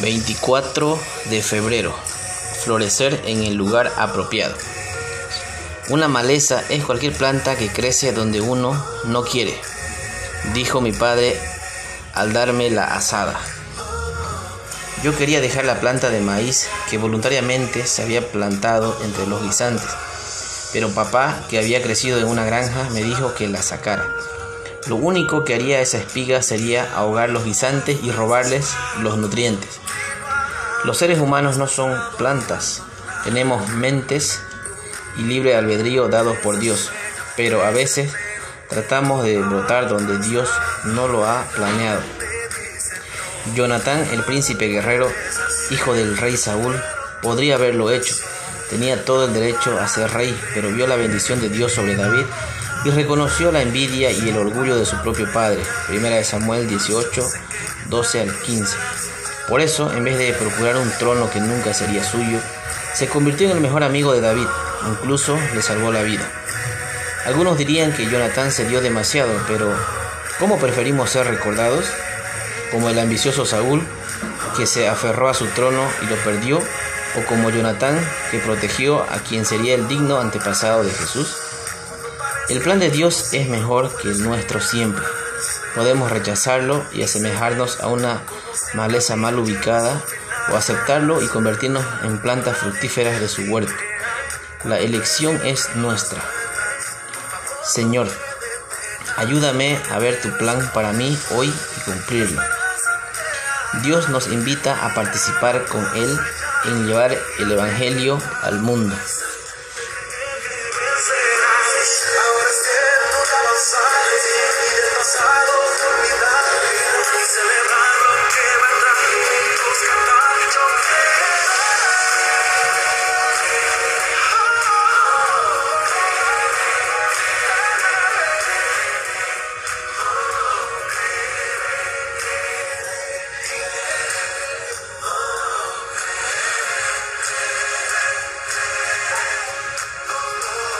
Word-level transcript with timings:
24 0.00 0.98
de 1.30 1.42
febrero. 1.42 1.94
Florecer 2.62 3.20
en 3.26 3.42
el 3.42 3.54
lugar 3.54 3.92
apropiado. 3.96 4.54
Una 5.88 6.06
maleza 6.06 6.62
es 6.68 6.84
cualquier 6.84 7.12
planta 7.12 7.56
que 7.56 7.68
crece 7.68 8.12
donde 8.12 8.40
uno 8.40 8.80
no 9.06 9.24
quiere, 9.24 9.58
dijo 10.54 10.80
mi 10.80 10.92
padre 10.92 11.36
al 12.14 12.32
darme 12.32 12.70
la 12.70 12.84
asada. 12.84 13.40
Yo 15.02 15.16
quería 15.16 15.40
dejar 15.40 15.64
la 15.64 15.80
planta 15.80 16.10
de 16.10 16.20
maíz 16.20 16.68
que 16.90 16.98
voluntariamente 16.98 17.86
se 17.86 18.02
había 18.02 18.26
plantado 18.30 18.98
entre 19.02 19.26
los 19.26 19.42
guisantes, 19.42 19.88
pero 20.72 20.90
papá, 20.90 21.44
que 21.48 21.58
había 21.58 21.82
crecido 21.82 22.18
en 22.18 22.26
una 22.26 22.44
granja, 22.44 22.88
me 22.90 23.02
dijo 23.02 23.34
que 23.34 23.48
la 23.48 23.62
sacara. 23.62 24.06
Lo 24.88 24.96
único 24.96 25.44
que 25.44 25.54
haría 25.54 25.80
esa 25.80 25.98
espiga 25.98 26.42
sería 26.42 26.90
ahogar 26.94 27.28
los 27.28 27.44
guisantes 27.44 27.98
y 28.02 28.10
robarles 28.10 28.70
los 29.00 29.18
nutrientes. 29.18 29.80
Los 30.84 30.96
seres 30.96 31.18
humanos 31.18 31.58
no 31.58 31.66
son 31.66 31.94
plantas, 32.16 32.82
tenemos 33.24 33.68
mentes 33.68 34.40
y 35.18 35.22
libre 35.22 35.56
albedrío 35.56 36.08
dados 36.08 36.38
por 36.38 36.58
Dios, 36.58 36.90
pero 37.36 37.64
a 37.64 37.70
veces 37.70 38.12
tratamos 38.70 39.24
de 39.24 39.38
brotar 39.38 39.88
donde 39.88 40.18
Dios 40.26 40.48
no 40.84 41.06
lo 41.06 41.26
ha 41.26 41.44
planeado. 41.54 42.00
Jonatán, 43.54 44.06
el 44.12 44.22
príncipe 44.22 44.68
guerrero, 44.68 45.12
hijo 45.70 45.92
del 45.92 46.16
rey 46.16 46.36
Saúl, 46.38 46.80
podría 47.20 47.56
haberlo 47.56 47.90
hecho. 47.90 48.14
Tenía 48.70 49.04
todo 49.04 49.26
el 49.26 49.34
derecho 49.34 49.78
a 49.78 49.86
ser 49.88 50.10
rey, 50.12 50.38
pero 50.54 50.70
vio 50.70 50.86
la 50.86 50.96
bendición 50.96 51.40
de 51.40 51.50
Dios 51.50 51.72
sobre 51.72 51.96
David 51.96 52.24
y 52.88 52.90
reconoció 52.90 53.52
la 53.52 53.60
envidia 53.60 54.10
y 54.10 54.30
el 54.30 54.38
orgullo 54.38 54.76
de 54.76 54.86
su 54.86 54.96
propio 55.02 55.30
padre. 55.30 55.62
Primera 55.88 56.16
de 56.16 56.24
Samuel 56.24 56.66
18, 56.68 57.22
12 57.90 58.20
al 58.22 58.34
15. 58.40 58.76
Por 59.46 59.60
eso, 59.60 59.92
en 59.92 60.04
vez 60.04 60.16
de 60.16 60.32
procurar 60.32 60.78
un 60.78 60.90
trono 60.98 61.30
que 61.30 61.38
nunca 61.38 61.74
sería 61.74 62.02
suyo, 62.02 62.38
se 62.94 63.06
convirtió 63.06 63.50
en 63.50 63.56
el 63.56 63.62
mejor 63.62 63.84
amigo 63.84 64.14
de 64.14 64.22
David, 64.22 64.46
incluso 64.90 65.38
le 65.54 65.60
salvó 65.60 65.92
la 65.92 66.02
vida. 66.02 66.26
Algunos 67.26 67.58
dirían 67.58 67.92
que 67.92 68.08
Jonatán 68.08 68.50
se 68.50 68.66
dio 68.66 68.80
demasiado, 68.80 69.32
pero 69.46 69.70
¿cómo 70.38 70.58
preferimos 70.58 71.10
ser 71.10 71.26
recordados? 71.26 71.84
¿Como 72.70 72.88
el 72.88 72.98
ambicioso 72.98 73.44
Saúl, 73.44 73.82
que 74.56 74.66
se 74.66 74.88
aferró 74.88 75.28
a 75.28 75.34
su 75.34 75.46
trono 75.48 75.82
y 76.02 76.06
lo 76.06 76.16
perdió? 76.16 76.58
¿O 77.16 77.24
como 77.26 77.50
Jonatán, 77.50 77.98
que 78.30 78.38
protegió 78.38 79.02
a 79.02 79.18
quien 79.18 79.44
sería 79.44 79.74
el 79.74 79.88
digno 79.88 80.20
antepasado 80.20 80.84
de 80.84 80.90
Jesús? 80.90 81.47
El 82.48 82.62
plan 82.62 82.80
de 82.80 82.90
Dios 82.90 83.34
es 83.34 83.46
mejor 83.50 83.94
que 83.94 84.08
el 84.08 84.22
nuestro 84.22 84.58
siempre. 84.62 85.04
Podemos 85.74 86.10
rechazarlo 86.10 86.82
y 86.92 87.02
asemejarnos 87.02 87.80
a 87.80 87.88
una 87.88 88.22
maleza 88.72 89.16
mal 89.16 89.38
ubicada 89.38 90.02
o 90.50 90.56
aceptarlo 90.56 91.20
y 91.20 91.28
convertirnos 91.28 91.84
en 92.04 92.18
plantas 92.22 92.56
fructíferas 92.56 93.20
de 93.20 93.28
su 93.28 93.42
huerto. 93.42 93.74
La 94.64 94.78
elección 94.78 95.38
es 95.44 95.76
nuestra. 95.76 96.24
Señor, 97.64 98.08
ayúdame 99.16 99.78
a 99.90 99.98
ver 99.98 100.18
tu 100.22 100.30
plan 100.38 100.70
para 100.72 100.94
mí 100.94 101.18
hoy 101.32 101.48
y 101.48 101.80
cumplirlo. 101.82 102.40
Dios 103.82 104.08
nos 104.08 104.26
invita 104.28 104.86
a 104.86 104.94
participar 104.94 105.66
con 105.66 105.86
Él 105.94 106.18
en 106.64 106.86
llevar 106.86 107.14
el 107.40 107.52
Evangelio 107.52 108.18
al 108.42 108.60
mundo. 108.60 108.96